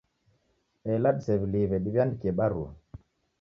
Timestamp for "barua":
2.39-2.71